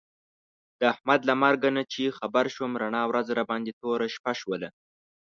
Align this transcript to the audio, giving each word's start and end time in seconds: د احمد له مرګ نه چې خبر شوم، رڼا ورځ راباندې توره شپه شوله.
د 0.79 0.81
احمد 0.93 1.21
له 1.29 1.33
مرګ 1.43 1.61
نه 1.77 1.83
چې 1.93 2.15
خبر 2.17 2.45
شوم، 2.55 2.71
رڼا 2.83 3.03
ورځ 3.07 3.27
راباندې 3.39 3.73
توره 3.81 4.07
شپه 4.15 4.33
شوله. 4.41 4.69